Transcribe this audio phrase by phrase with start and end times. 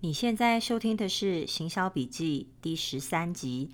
[0.00, 3.72] 你现在收听的是《行销笔记》第十三集，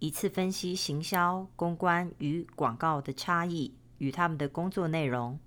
[0.00, 5.38] 一次分析行销、公关与广告的差异与他们的工作内容。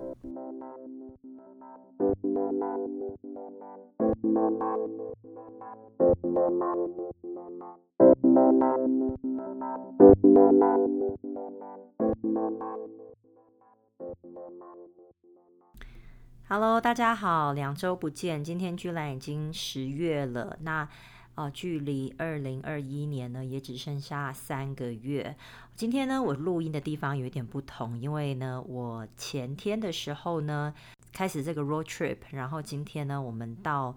[16.56, 20.56] Hello，大家好，两周不见，今天居然已经十月了。
[20.62, 20.88] 那
[21.34, 25.36] 呃，距离二零二一年呢，也只剩下三个月。
[25.76, 30.72] 今天呢，我录音的地方有一点不同，因为呢，我前天的时候呢，
[31.12, 33.96] 开始这个 road trip，然后今天呢，我们到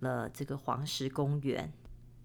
[0.00, 1.72] 了这个黄石公园。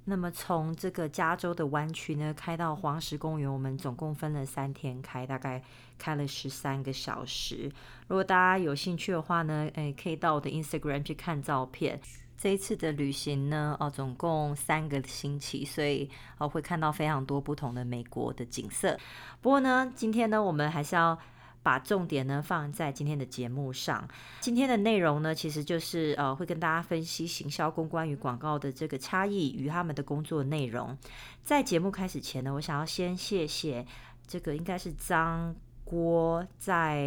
[0.09, 5.61] 那么从这个加州的湾区呢，开到黄石公园，我们总共分了三天开，大概
[5.97, 7.69] 开了十三个小时。
[8.07, 11.99] 如果大家有兴趣的话呢，诶，可以到我的 Instagram 去看照片。
[12.37, 18.97] 这一次的旅行呢，哦，总共三个星期，所以哦会看到非常多不同的美国的景色。
[19.41, 21.19] 不过呢，今天呢，我们还是要。
[21.67, 24.07] 把重点呢放在今天的节目上。
[24.39, 30.97] 今天的内容呢，其实就是呃，会跟大家分析行销、公关与广告的这个差异与他们的工作内容。
[31.43, 33.85] 在节目开始前呢，我想要先谢谢
[34.25, 37.01] 这个应该是张郭在，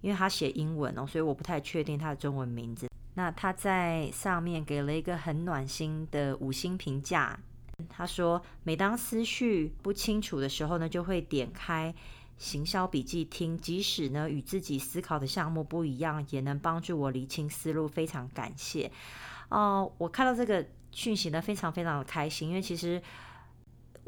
[0.00, 2.88] 因为他写英文哦，所以我不太确定他的中文名字。
[3.14, 7.36] 那他在上面给了一个很暖心的五星评价。
[7.88, 11.92] 他说，每当思绪不清楚的时候呢，就会点开。
[12.38, 18.90] 行销笔记听，即使呢与自己思考的项目不一样，也能帮助我理清思路，非常感谢。
[19.50, 23.02] 哦、我看到这个讯息呢，非常非常的开心，因为其实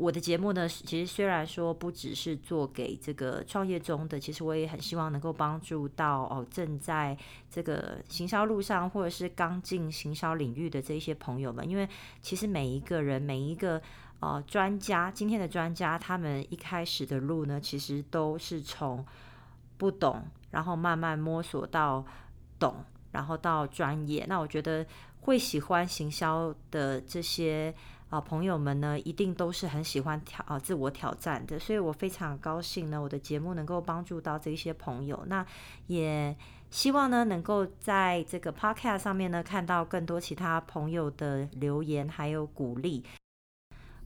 [0.00, 7.16] 我的节目呢，其实虽然说不只是做给这个创业中的，其实我也很希望能够帮助到哦正在
[7.50, 11.86] 这个行销路上，或者是刚进行销领域的这些朋友们，因为
[12.22, 13.80] 其实每一个人每一个。
[14.22, 19.02] 呃，专家，今天的专家，他们一开始的路呢，其实都是从
[19.78, 22.04] 不懂，然后慢慢摸索到
[22.58, 24.26] 懂，然后到专业。
[24.28, 24.84] 那我觉得
[25.22, 27.75] 会喜欢行销的这些
[28.10, 31.59] 啊、朋友们呢，一定都是很喜欢挑啊、自我挑战的。
[31.59, 35.25] 所以我非常高兴呢，我的节目能够帮助到这些朋友。
[35.26, 35.47] 那
[35.87, 36.37] 也
[36.70, 43.04] 希望呢，能够在这个 Podcast 上面呢，看到更多其他朋友的留言还有鼓励。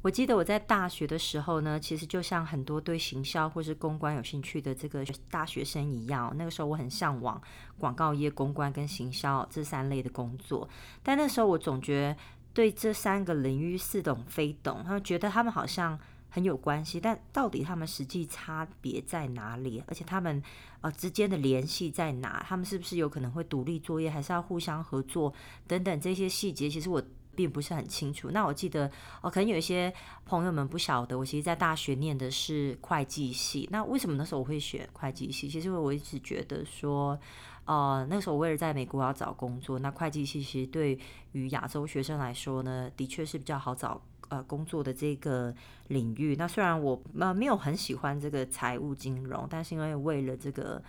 [0.03, 7.41] 我记得我在大学的时候呢，其实就像很多对行销或是公关有兴趣的这个大学生一样，那个时候我很向往
[7.79, 10.69] 广告业、公关跟行销这三类的工作。
[11.03, 12.17] 但那时候我总觉得
[12.55, 15.99] 对这三个领域似懂非懂，他觉得他们好像
[16.31, 19.83] 很有关系，但到底他们实际差别在哪里？
[19.89, 20.43] 而且他们
[20.81, 22.43] 呃之间的联系在哪？
[22.49, 25.35] 他们是不是有可能会独立作业，还是要互相合作？
[25.67, 27.03] 等等这些细节，其实我。
[27.37, 28.31] 并不是很清楚。
[28.31, 28.89] 那我记得
[29.21, 29.93] 哦，可能有一些
[30.25, 33.69] 朋友们不晓得，我其实，在大学念的是会计系。
[33.73, 35.49] 那为什么那时候我会选会计系？
[35.49, 37.19] 其实我一直觉得说，
[37.67, 40.99] 哦，那时候为了在美国要找工作，那会计其实对
[41.33, 45.55] 于亚洲学生来说呢，的确是比较好找呃工作的这个
[45.89, 46.37] 领域。
[46.37, 50.83] 那虽然我呃没有很喜欢这个财务金融，但是因为为了这个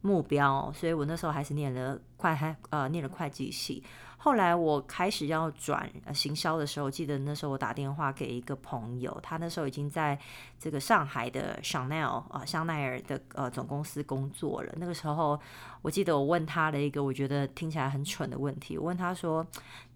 [0.00, 2.30] 目标，所以我那时候还是念了会
[2.70, 3.82] 呃念了会计系。
[4.20, 10.18] 后来我开始要转行销的时候，记得那时候我打电话给一个朋友，他那时候已经在
[10.58, 14.72] 这个上海的 Chanel 啊香奈儿的呃总公司工作了。
[14.76, 15.40] 那个时候
[15.82, 19.46] 我记得我问他的一个我觉得听起来很蠢的问题，我问他说：“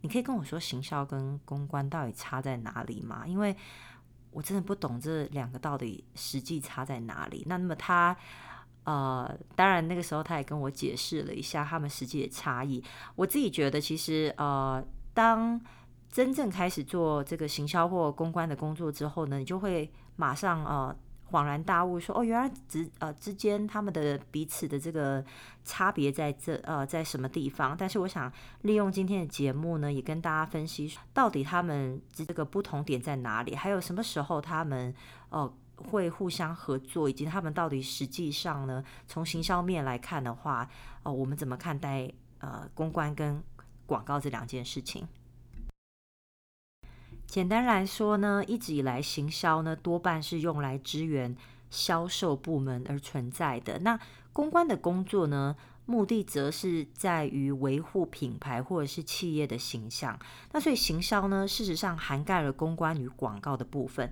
[0.02, 3.54] 你可以跟我说行销跟公关到底差在哪里吗？”因为
[4.30, 7.44] 我真的不懂这两个到底实际差在哪里。
[7.48, 8.16] 那那么他。
[8.84, 12.82] 呃，当然那个时候他也跟我解释了一下他们实际的差异。
[13.14, 14.84] 我自己觉得，其实呃，
[15.14, 15.60] 当
[16.10, 20.94] 真正开始做这个行销或公关的工作之后呢，你就会马上呃
[21.30, 25.24] 恍然大悟说，哦，原来之呃之间他们的彼此的这个
[25.64, 27.76] 差别在这呃在什么地方。
[27.78, 28.30] 但是我想
[28.62, 34.92] 利用今天的节目呢，也跟大家分析到底他们这个不同点在哪里，还有什么时候他们
[35.28, 35.54] 呃。
[35.76, 38.84] 会互相合作，以及他们到底实际上呢？
[39.06, 40.68] 从行销面来看的话，
[41.02, 43.42] 哦，我们怎么看待呃公关跟
[43.86, 45.06] 广告这两件事情？
[47.26, 51.34] 简单来说呢，一直以来行销呢多半是用来支援
[51.70, 53.78] 销售部门而存在的。
[53.78, 53.98] 那
[54.32, 60.18] 公关的工作呢，目的则是在于维护品牌或者是企业的形象。
[60.52, 64.10] 那所以行销呢，事实上涵盖了公关与广告的部分。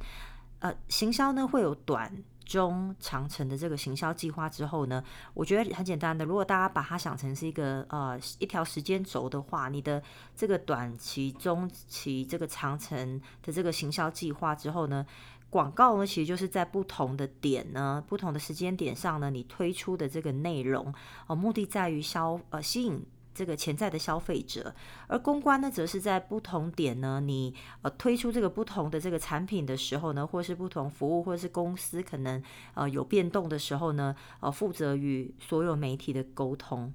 [0.61, 2.11] 呃，行销呢会有短、
[2.45, 5.03] 中、长程的这个行销计划之后呢，
[5.35, 6.25] 我觉得很简单的。
[6.25, 10.03] 如果大家把它想成是一个呃一条时间轴的话，你的
[10.37, 15.07] 这个短期、中期、这个长程的这个行销计划之后呢，
[15.49, 20.95] 广告呢其实就是在不同的点呢、不同的时间点上呢，你推出的这个内容哦、
[21.29, 23.03] 呃，目的在于消呃吸引。
[23.33, 24.75] 这个潜在的消费者，
[25.07, 32.43] 而公关呢，则是在不同点呢，你呃推出这个不同的这个产品的时候呢，或是不同服务，或是公司可能
[32.75, 36.93] 呃有变动的时候呢，呃负责与所有媒体的沟通。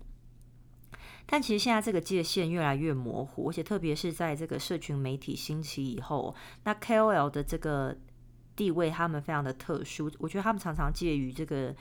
[1.26, 6.36] 但其实现在这个界限越来越模糊，而且特别是在这个社群媒体兴起以后，
[6.66, 7.98] 那 KOL 的这个
[8.56, 11.74] 地位，他们非常的特殊，我觉得他们常常介于这个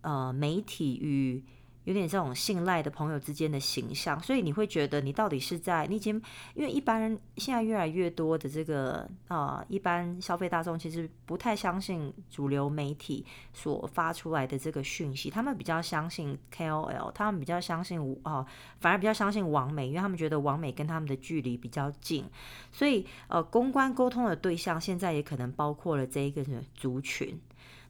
[0.00, 1.44] 呃媒体与。
[1.84, 6.20] 有点这种信赖的朋友之间的形象，所以你会觉得你到底是在你已经，
[6.54, 18.46] 因为一般人现在越来越多的这个啊、一般消费大众其实不太相信主流媒体所发出来的这个讯息，他们比较相信 KOL，他们比较相信啊、呃，
[18.80, 22.24] 反而比较相信网美，因为他们觉得网美跟他们的距离比较近，
[22.72, 26.44] 所以呃，公关沟通的对象现在也可能包括了这一个
[26.74, 27.38] 族群。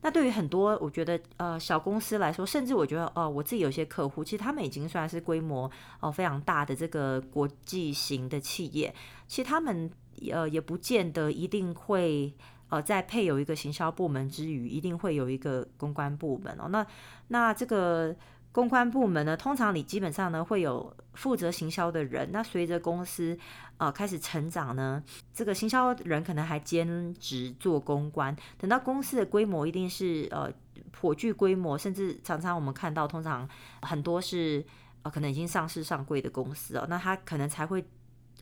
[0.05, 5.65] 那对于很多我觉得呃小公司来说，甚至我觉得哦、我自己有些客户，其实他们已经算是规模
[6.01, 8.95] 哦、呃、非常大的这个国际型的企业，
[9.27, 9.91] 其实他们
[10.31, 12.35] 呃也不见得一定会
[12.69, 16.69] 呃在配有一个行销部门之余，一定会有一个公关部门哦。
[16.69, 16.87] 那
[17.29, 18.15] 那这个。
[18.55, 22.31] 公关部门呢，通常你基本上呢会有负责行销的人。
[22.31, 23.37] 那随着公司
[23.79, 25.03] 呃开始成长呢，
[25.33, 28.35] 这个行销人可能还兼职做公关。
[28.57, 30.49] 等到公司的规模一定是呃
[30.93, 33.49] 颇具规模，甚至常常我们看到，通常
[33.83, 34.65] 很多是
[35.03, 37.85] 呃可能已经上市上柜的公司哦，那他可能才会。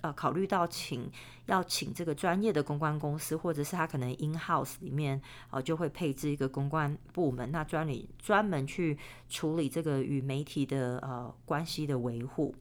[0.03, 1.11] 呃，考虑到请
[1.47, 5.21] 要请这个专业的公关公司，或者是他可能 in house 里面，
[5.51, 12.55] 呃，就会配置一个公关部门，那专里专门去处理这个与媒体的呃关系的维护。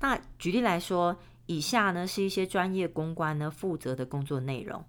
[0.00, 1.16] 那举例来说，
[1.46, 4.84] 以下呢是一些专业公关呢负责的工作内容。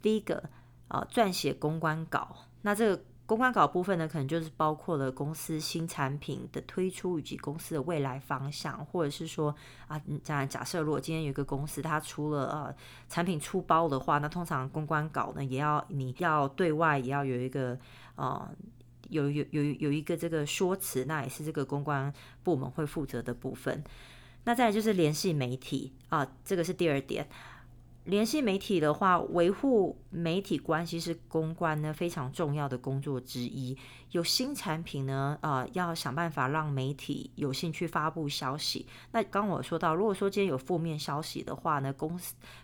[0.00, 0.48] 第一个，
[0.88, 3.02] 呃，撰写公关稿，那这个。
[3.28, 9.54] 公关稿部分呢，可能就是包括了公司新产品的推出以及公司的未来方向，或者是说
[9.86, 12.74] 啊，假假设如果今天有一个公司它出了呃
[13.06, 17.78] 产品出包的话，那通常公关稿呢也要你要对外也要有一个
[18.16, 18.48] 呃
[19.10, 22.10] 有有有有一个这个说辞，那也是这个公关
[22.42, 23.84] 部门会负责的部分。
[24.44, 27.28] 那再来就是联系媒体啊，这个是第二点。
[28.08, 33.76] 联系媒体的话，维护媒体关系是公关呢非常重要的工作之一。
[34.12, 38.86] 有新产品呢，呃，要想办法让媒体有兴趣发布消息。
[39.12, 42.18] 那刚刚我说到，如果说今天有负面消息的话呢，公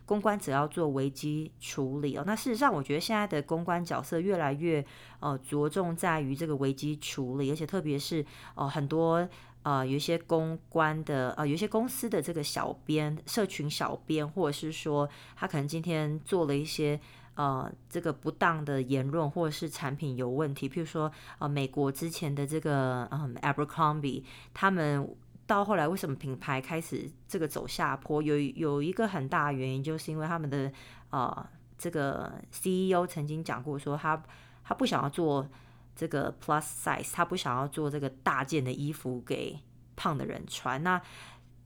[0.06, 2.25] 公关只要做危机处理哦。
[2.26, 4.82] 那事实上，我觉得现在的公关角色越来越
[5.20, 8.25] 呃着重在于这个危机处理，而且特别是
[8.55, 9.29] 呃很多。
[9.65, 17.01] 呃，有一些公关的，呃，有一些公司的这个小编、社群小编，或者是说他可能今天做了一些
[17.35, 24.23] 呃这个不当的言论，或者是产品有问题，譬如说呃美国之前的这个嗯 Abercrombie，
[24.53, 25.17] 他们
[25.47, 28.21] 到后来为什么品牌开始这个走下坡？
[28.21, 30.71] 有有一个很大的原因，就是因为他们的
[31.09, 34.23] 呃这个 CEO 曾经讲过说他
[34.63, 35.49] 他不想要做。
[35.94, 39.58] 这个 plus size，他不想要做这个大件的衣服给
[39.96, 40.82] 胖的人穿。
[40.82, 41.00] 那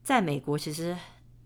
[0.03, 0.95] 在美国，其实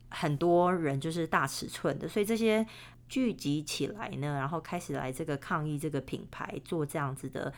[0.10, 2.66] 很多人就是大尺寸的，所以这些
[3.08, 7.54] 聚集起来呢，然后开始来这个抗议这个品牌做这样子的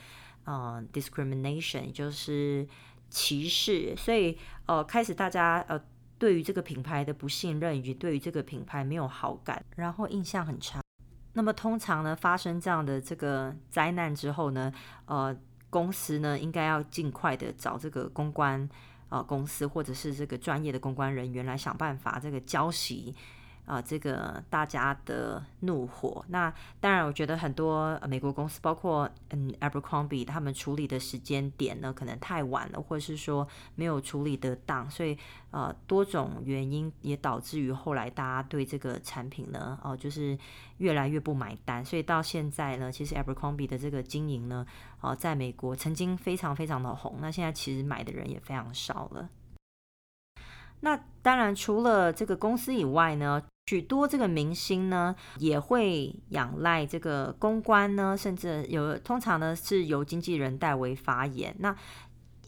[0.45, 2.67] 呃 discrimination，就是
[3.09, 3.95] 歧视。
[3.95, 5.79] 所以呃，开始大家呃
[6.17, 10.84] 对于这个品牌的不信任，以及对于这个品牌没有好感，然后印象很差。
[11.35, 14.73] 那么通常呢，发生这样的这个灾难之后呢，
[15.05, 15.35] 呃，
[15.69, 18.67] 公司呢应该要尽快的找这个公关
[19.09, 23.13] 呃公司或者是这个专业的公关人员来想办法这个浇熄。
[23.65, 26.23] 啊、这个大家的怒火。
[26.29, 35.17] 那当然，我觉得很多美国公司，包括嗯 Abercrombie，他们处理的时间点呢，可能太晚了，或者是说没有处理得当，所以
[35.51, 40.37] 呃，多种原因也导致于后来大家对这个产品呢，哦、就是
[40.77, 41.83] 越来越不买单。
[41.83, 44.65] 所以到现在呢，其实 Abercrombie 的这个经营呢，
[45.01, 49.29] 哦、在美国曾经非常非常的红，那现在其实买的人也非常少了。
[50.81, 61.55] 那当然，除了这个公司以外呢，许多这个明星呢，也会仰赖这个公关呢，甚至有通常呢是由经纪人代为发言。
[61.57, 61.75] 那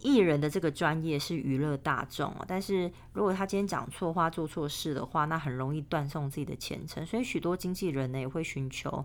[0.03, 7.03] 艺人的这个专业是娱乐大众，但是如果他今天讲错话、做错事的话，那很容易断送自己的前程。
[7.03, 9.03] 所以许多经纪人呢也会寻求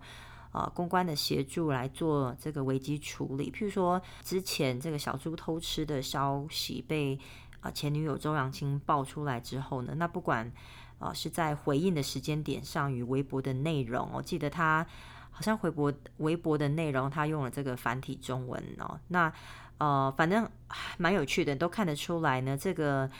[0.52, 3.50] 呃公关的协助来做这个危机处理。
[3.50, 7.19] 譬如说之前这个小猪偷吃的消息被
[7.62, 10.50] 啊、前女友周扬青爆出来之后呢，那不管、
[11.03, 14.87] 呃、是在回应的时间点上与微博的内容，我记得他
[15.31, 19.33] 好像回博微博的内容，他用了这个繁体中文哦，那
[19.79, 20.49] 呃反正
[20.99, 23.11] 蛮有趣的，都看得出来呢这个。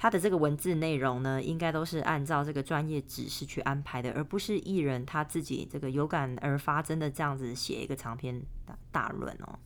[0.00, 9.58] 他的这个文字内容呢，应该都是按照这个专业指示去安排的，而不是艺人他自己这个有感而发，真的这样子写一个长篇大大论哦。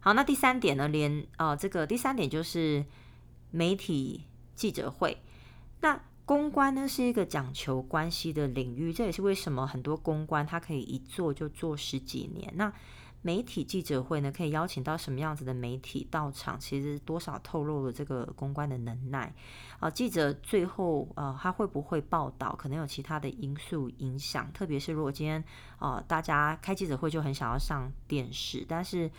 [0.00, 2.86] 好，那第三点呢，连呃这个第三点就是
[3.50, 5.18] 媒体记者会。
[5.82, 12.52] 那公关呢是一个讲求关系的领域，这也是为什么很多公关他可以一做就做十几年。
[12.54, 12.70] 那
[13.22, 16.60] 媒体记者会呢，可以邀请到什么样子的媒体到场？
[16.60, 19.34] 其实多少透露了这个公关的能耐
[19.80, 19.88] 啊。
[19.88, 22.54] 记者最后呃，他会不会报道？
[22.56, 24.52] 可能有其他的因素影响。
[24.52, 25.42] 特别是如果今天
[25.78, 29.10] 呃，大家开记者会就很想要上电视，但是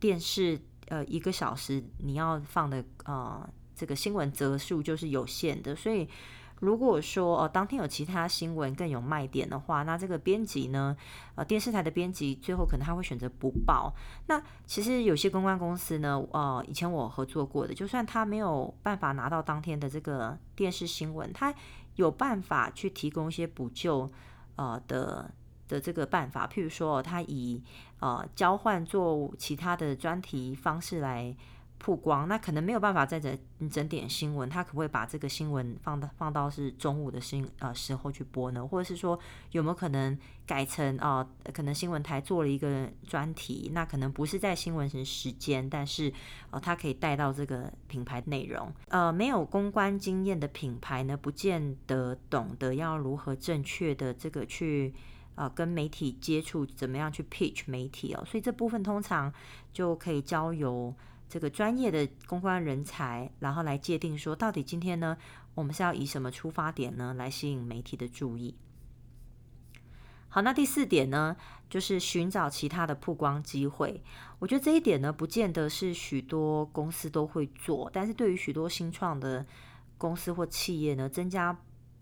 [0.00, 0.58] 电视
[0.88, 6.08] 呃一个小时你要放的呃这个新闻则数就是有限的，所以。
[6.60, 10.96] 如果说哦，当天有其他新闻更有卖点的话，那这个编辑呢，
[11.34, 13.94] 呃，电视台的编辑最后可能他会选择不报。
[14.26, 21.54] 那其实有些公关公司呢，呃，以前我合作过的，就算他没有办法拿到当天的这个电视新闻，他
[21.96, 24.10] 有办法去提供一些补救，
[24.56, 25.30] 呃的
[25.68, 27.62] 的这个办法，譬如说他以
[28.00, 31.36] 呃交换做其他的专题方式来。
[31.86, 33.38] 曝光，那可能没有办法在整
[33.70, 38.66] 整点新闻，他可不可以把这个新闻放到放到是中午的新呃时候去播呢？
[38.66, 39.16] 或者是说
[39.52, 41.24] 有没有可能改成啊、
[41.54, 46.12] 可能新闻台做了一个专题，那可能不是在新闻时时间，但是
[46.50, 48.68] 呃，他可以带到这个品牌内容。
[48.88, 54.92] 呃，没有公关经验的品牌呢，不见得懂得要如何正确的这个去
[55.36, 58.24] 呃跟媒体接触，怎么样去 pitch 媒体哦。
[58.26, 59.32] 所以这部分通常
[59.72, 60.92] 就可以交由。
[61.28, 65.16] 这个专业的公关人才，然后来界定说，到底今天呢，
[65.54, 68.56] 我们是要以什么出发点呢，来吸引媒体的注意？
[70.28, 71.36] 好，那第四点呢，
[71.68, 74.02] 就是寻找其他的曝光机会。
[74.38, 79.46] 我觉得这一点呢，不见得是许多公司都会做，但是对于许多新创的
[79.98, 81.58] 公司或企业呢，增加。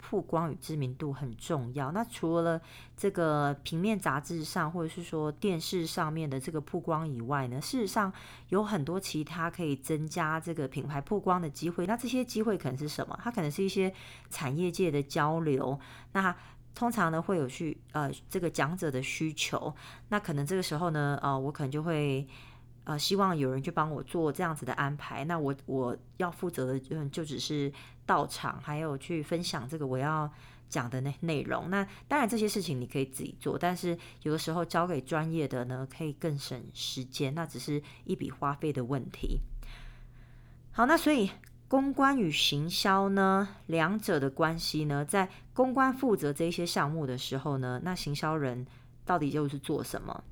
[0.07, 1.91] 曝光与知名度很重要。
[1.93, 2.61] 那除了
[2.95, 8.13] 这个平面杂志上，或者是说电视上面的这个曝光以外呢，事实上
[8.51, 11.87] 有很多其他可以增加这个品牌曝光的机会。
[11.87, 13.19] 那这些机会可能是什么？
[13.23, 13.91] 它可能是一些
[14.29, 15.81] 产业界的交流。
[16.13, 16.37] 那
[16.75, 19.75] 通常呢会有去呃这个讲者的需求。
[20.11, 22.29] 那可能这个时候呢，呃，我可能就会。
[22.85, 25.25] 呃，希望有人去帮我做这样子的安排。
[25.25, 27.73] 那我我要负责的就就只是
[28.05, 30.31] 到场，还有去分享这个我要
[30.69, 31.71] 讲的内内容。
[31.71, 37.35] 那当然这些事情你可以自己做，但是有的时候交给专业的呢，可以更省时间。
[37.35, 39.41] 那只是一笔花费的问题。
[40.73, 41.31] 好，那所以
[41.69, 48.67] 公关与行销呢，两者的关系呢，在公关负责这些项目的时候呢，那行销人
[49.07, 50.23] 到底又是做什么？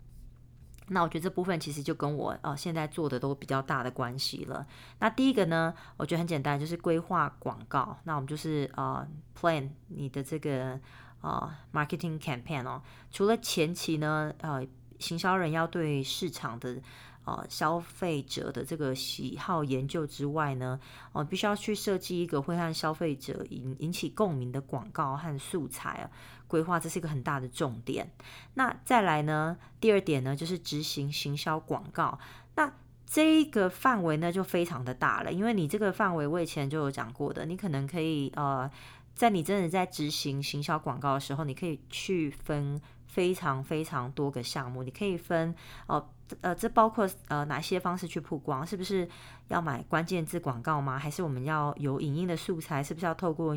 [0.92, 4.66] 那我觉得这部分其实就跟我呃现在做的都比较大的关系了。
[5.00, 7.99] 那第一个呢，我觉得很简单，就是规划广告。
[8.04, 9.06] 那我们就是啊
[9.38, 10.78] plan 你的这个
[11.20, 12.82] 啊 marketing campaign 哦。
[13.11, 14.66] 除了前期呢，呃，
[14.99, 16.76] 行销人要对市场的
[17.25, 20.79] 呃消费者的这个喜好研究之外呢，
[21.12, 26.11] 哦、必须要去设计一个会和消费者引引起共鸣的广告和素材啊。
[26.49, 28.12] 规划，这是一个很大的重点。
[28.55, 32.19] 那再来呢，第二点呢，就是执行行销广告。
[32.57, 32.71] 那
[33.07, 38.71] 这个范围呢，就非常的大了，因为你这个范围我以前就有讲过的，你可能可以呃，
[39.14, 45.55] 在你真的在执行行销广告的时候，你可以去分非常非常多个项目，你可以分
[45.87, 46.07] 哦。
[46.40, 48.66] 呃，这包括呃哪些方式去曝光？
[48.66, 49.08] 是不是
[49.52, 50.99] 要买关键字广告吗？
[50.99, 52.82] 还是我们要有影音的素材？
[52.82, 53.54] 是不是要透过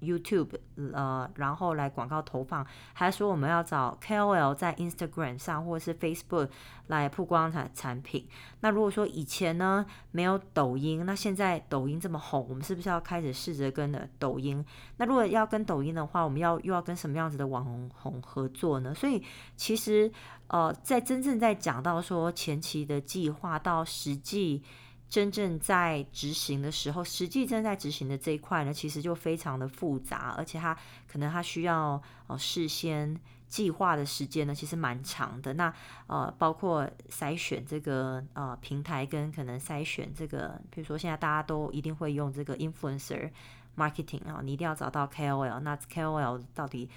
[0.00, 0.48] YouTube
[0.92, 2.66] 呃，然后来广告投放？
[2.92, 6.48] 还是说我们要找 KOL 在 Instagram 上或者是 Facebook
[6.88, 8.26] 来曝光产产品？
[8.60, 14.64] 那如果说以前呢没有抖音，那现在抖音这么红，我们是不是要开始试着跟了抖音？
[14.96, 18.92] 那如果要跟抖音的话，我们要又要跟什么样子的网红合作呢？
[18.92, 19.22] 所以
[19.56, 20.10] 其实。
[20.48, 24.62] 呃，在真正在讲到说前期的计划到实际
[25.08, 35.54] 真正在执行的时候，实际正在执行的这一块呢，其实就非常的复杂，而且它可能它需要呃事先计划的时间呢，其实蛮长的。
[35.54, 35.72] 那
[36.06, 43.30] 呃，包括筛选这个呃平台跟可能筛选这个，比如说现在大家都一定会用这个 influencer
[43.76, 46.90] marketing 啊，你一定要找到 KOL，那 KOL 到底。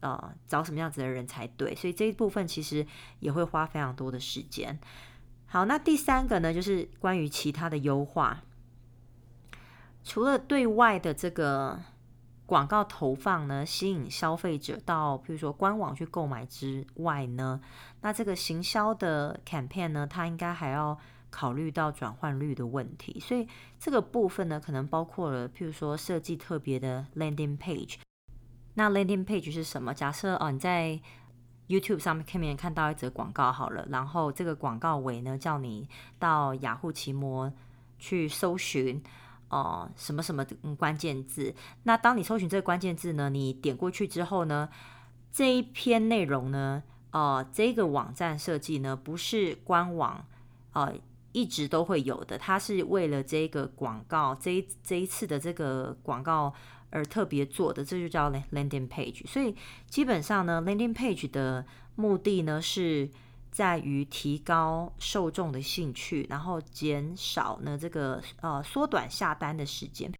[0.00, 2.84] 呃找什么样子的人才对，所以这一部分其实
[3.20, 4.76] 也会花非常多的时间。
[5.52, 8.42] 好，那第三个呢，就是关于其他的优化，
[10.02, 11.78] 除了对外的这个
[12.46, 17.60] 广告投放呢，吸引消费者到譬如说官网去购买之外呢，
[18.00, 20.98] 那这个行销的 campaign 呢，它应该还要。
[21.34, 27.94] 考虑到转换率的问题，所以这个部分呢，可能包括了，譬如说设计特别的 landing page。
[28.74, 29.94] 那 landing page 是什么？
[29.94, 31.00] 假设哦，你在
[31.68, 35.88] YouTube 上面看看到一则广告好了，然后这个广告尾呢，叫你
[36.18, 37.52] 到雅虎奇摩
[37.98, 39.02] 去搜寻
[39.48, 41.54] 哦、什么什么的关键字。
[41.82, 44.68] 那当你搜寻这个关键字呢，你点过去之后呢，
[45.30, 50.24] 这一篇内容呢，哦、这个网站设计呢，不是官网，
[50.72, 50.94] 呃。
[51.34, 56.52] 一直都会有的，它是为了这个广告，这一这一次的这个广告
[56.92, 59.26] 而特别做的，这就叫 landing page。
[59.26, 59.56] 所以
[59.88, 61.64] 基本上呢，landing page 的
[61.96, 63.10] 目的呢是
[63.50, 70.12] 在于提高受众的兴趣，然后减少呢这个呃缩短下单的时间。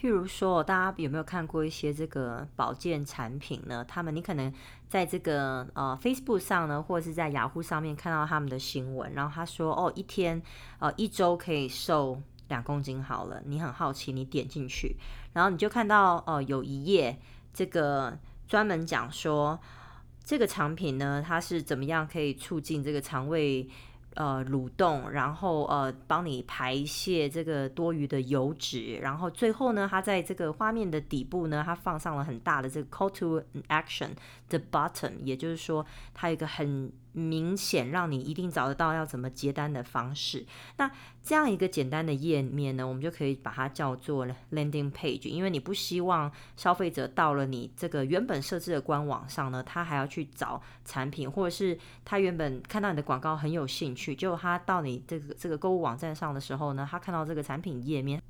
[0.00, 3.84] 譬如说，大家有没有看过一些这个保健产品呢？
[3.84, 4.52] 他们你可能
[4.88, 10.40] 在这个呃 Facebook 上呢，或者是在雅虎上面看到他们的新闻，然后他说哦，一天
[10.78, 13.42] 呃一周可以瘦两公斤好了。
[13.46, 14.96] 你很好奇，你点进去，
[15.32, 17.18] 然后你就看到哦、有一页
[17.54, 19.58] 这个专门讲说
[20.24, 23.68] 这个产品呢，它是怎么样可以促进这个肠胃。
[24.14, 34.08] 呃，蠕动，然后呃，帮你排泄这个多余的油脂，然后最后呢，它在这个画面的底部呢，它放上了很大的这个 call to action
[34.48, 40.46] 的 button，也就是说，它有一个很明显让你一定找得到要怎么接单的方式。
[40.76, 40.90] 那
[41.22, 58.22] 这样一个简单的页面呢，我们就可以把它叫做 landing page，因为你不希望消费者到了你这个原本设置的官网上呢，他还要去找产品，或者是他原本看到你的广告很有兴趣，结果他到你这个这个购物网站上的时候呢，他看到这个产品页面。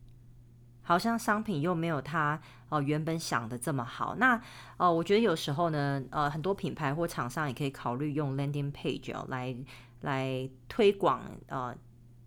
[0.89, 2.41] 好像商品又没有他
[2.71, 4.17] 哦原本想的这么好。
[4.17, 4.41] 那
[4.79, 9.55] 呃，我觉得有时候呢，呃，很多品牌或厂商也可以考虑用 landing page 哦来
[10.01, 11.77] 来推广呃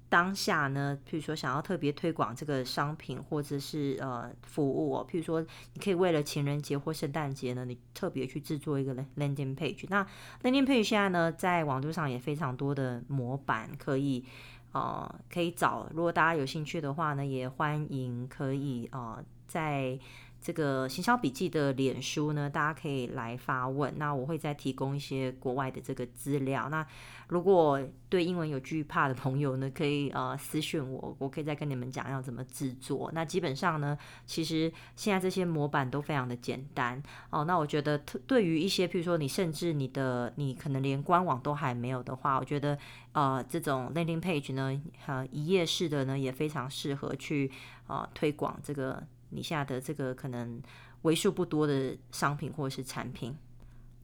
[0.09, 5.41] 当下呢，譬如说想要特别推广这个商品或者是呃服务哦，譬如说
[5.73, 9.85] 你可以为了情人节或圣诞节呢，你特别去制作一个 landing page。
[9.89, 10.05] 那
[10.43, 14.23] landing page 现在呢，在网络上也非常多的模板可以。
[14.73, 19.99] 呃，可以找，如果大家有兴趣的话呢，也欢迎可以啊，在
[20.41, 26.67] 这个行销笔记的脸书呢，大家可以来发问，那我会再提供一些国外的这个资料。
[26.69, 26.85] 那
[27.27, 33.09] 如果对英文有惧怕的朋友呢，可以呃私讯我，我可以再跟你们讲要怎么制作。
[33.13, 37.45] 那基本上呢，其实现在这些模板都非常的简单哦。
[37.45, 42.77] 那我觉得特对于一些，譬如说你甚至你的你可能连官网都还没有的话，我觉得
[43.13, 47.49] 呃这种 landing page 呢，呃一页式的呢也非常适合去
[47.87, 49.01] 呃推广这个
[49.31, 50.61] 你下的这个可能
[51.01, 53.35] 为数不多的商品或者是产品。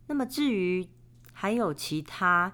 [0.07, 0.87] 那么至于
[1.33, 2.53] 还有其他。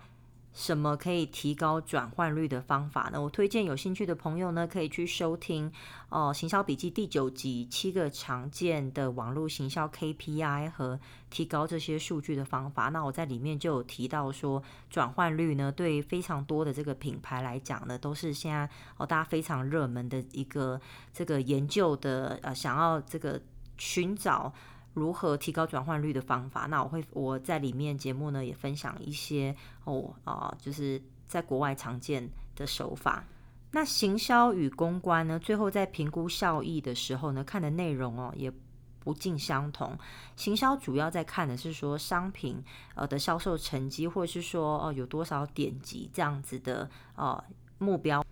[0.54, 3.20] 什么可以提高转换率的方法呢？
[3.20, 5.72] 我推荐有兴趣的朋友呢，可以去收听
[6.10, 11.00] 哦，《行销笔记》第九集七个常见的网络行销 KPI 和
[11.32, 12.90] 提高这些数据的方法。
[12.90, 14.62] 那我在里面就有提到说，
[14.92, 20.80] 转换率呢，对非常多的这个品牌来讲呢，都是现在哦大家非常热门的一个
[21.12, 23.42] 这个研究的呃，想要这个
[23.78, 24.54] 寻找。
[24.94, 26.68] 如何提高转换率的方法？
[26.68, 33.24] 那我会我在里面节目呢也分享一些哦啊、就是在国外常见的手法。
[33.72, 38.52] 那行销与公关呢，最后在评估效益的时候呢，看的内容哦也
[39.00, 39.98] 不尽相同。
[40.36, 47.44] 行销主要在看的是说商品呃的销售成绩，或者是说哦、有多少点击这样子的呃
[47.80, 48.24] 目标。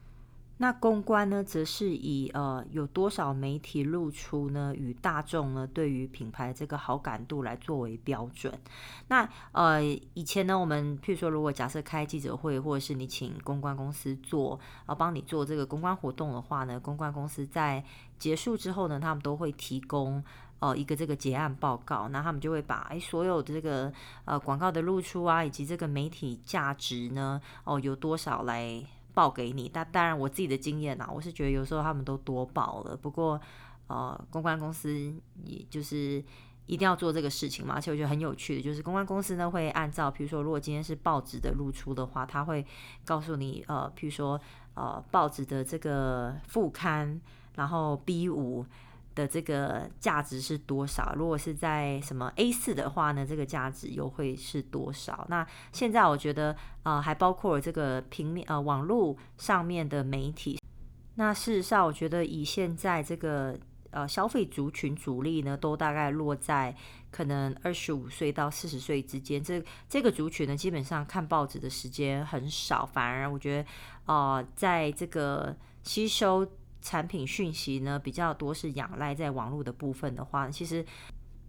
[0.62, 8.54] 那公关呢，则是以呃有多少媒体露出呢，与大众呢对于品牌这个好感度来作为标准。
[9.08, 17.84] 那呃以前呢，我们譬如说，如果假设开记者会，或者是你请公关公司做，呃帮你做这个公关活动的话呢，公关公司在
[18.19, 20.24] 结束之后呢，他们都会提供
[20.60, 23.91] 呃一个这个结案报告，那他们就会把哎所有的这个
[24.26, 28.86] 呃广告的露出啊，以及这个媒体价值呢，哦、有多少来。
[29.13, 32.95] 报给你，但当然我自己的经验啊，我是觉得有时候他们都多报了。
[32.95, 33.39] 不过，
[33.88, 36.24] 呃，公关公司也就是
[36.65, 37.76] 一定要做这个事情嘛。
[37.76, 42.65] 而且我觉得很有趣的，就是公关公司呢会按照，比如说如果今天是报纸的露出的话，他会
[43.06, 44.39] 告诉你，呃，譬如说
[44.76, 47.19] 呃报纸的这个副刊，
[47.56, 48.65] 然后 B 五
[49.13, 51.13] 的这个价值是多少？
[51.15, 55.26] 如果是在什么 A 四的话呢，这个价值又会是多少？
[55.30, 60.60] 那现在我觉得，呃，还包括了这个平面呃网络上面的媒体。
[61.15, 66.74] 那事实上，我觉得以现在这个呃消费族群主力呢，都大概落在
[67.12, 69.43] 可能二十五岁到四十岁之间。
[69.43, 73.69] 这这个族群呢，基本上看报纸的时间很少，反而我觉得，
[74.06, 76.47] 呃，在这个吸收。
[76.81, 80.85] 产品讯息呢，比较多是仰赖在网络的部分的话，其实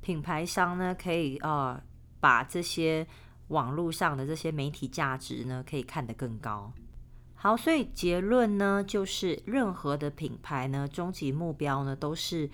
[0.00, 1.80] 品牌商呢可以呃
[2.20, 3.06] 把这些
[3.48, 6.72] 网络上的这些媒体价值呢可以看得更高。
[7.34, 12.48] 好，所以结论呢就是任何的品牌呢终极目标呢都是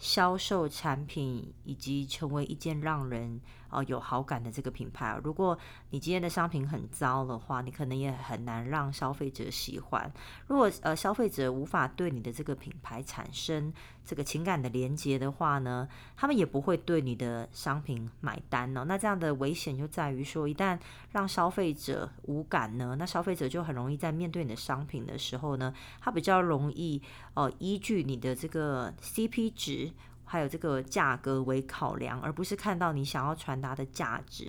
[0.00, 3.40] 销售产品以及成为一件让人。
[3.72, 5.56] 哦，有好感的这个品牌，如果
[5.90, 10.12] 你今天的商品很糟的话，你可能也很难让消费者喜欢。
[10.48, 13.72] 如果呃消费者无法对你的这个品牌产生
[14.10, 18.84] 这个情感的连接的话呢，他们也不会对你的商品买单、哦。
[18.84, 20.76] 那这样的危险就在于说，一旦
[21.12, 27.00] 让消费者无感呢，那消费者就很容易在面对你的商品的时候呢，他比较容易
[27.34, 29.92] 哦、呃、依据你的这个 CP 值。
[30.32, 34.48] 还有这个价格为考量，而不是看到你想要传达的价值。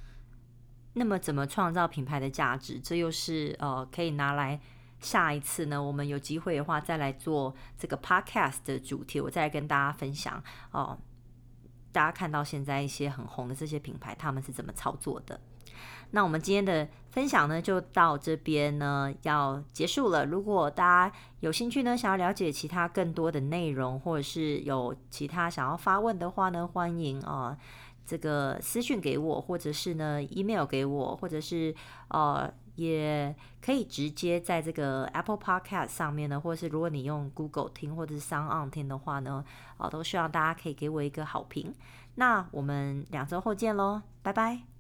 [0.94, 2.80] 那么，怎么创造品牌的价值？
[2.80, 4.62] 这又是呃，可以拿来
[5.02, 10.98] 下一次呢，我们有机会的话再来做这个 podcast 的主题，我再来跟大家分享哦、
[11.92, 15.40] 大家看到现在一些很红的这些品牌，他们是怎么操作的？
[16.12, 20.26] 那我们今天的分享呢，就到这边呢，要结束了。
[20.26, 27.58] 如果大家有兴趣呢，想要了解其他更多的内容，或者是有其他想要发问的话呢，欢迎啊、
[28.06, 31.74] 这个私讯给我，或者是呢 email 给我，或者是
[32.10, 39.44] 呃，也可以直接在这个 Apple Podcast 上面呢，或者是如果你用 Google 听或者是 Sound 听的话呢，
[39.78, 41.74] 啊、都希望大家可以给我一个好评。
[42.16, 44.71] 那我们两周后见喽，拜拜。